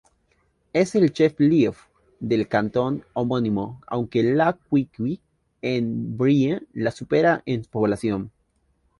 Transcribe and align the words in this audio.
Es 0.73 0.95
el 0.95 1.13
"chef-lieu" 1.13 1.75
del 2.19 2.47
cantón 2.47 3.05
homónimo, 3.13 3.83
aunque 3.85 4.23
La 4.23 4.57
Queue-en-Brie 4.71 6.63
la 6.73 6.89
supera 6.89 7.43
en 7.45 7.61
población. 7.65 8.31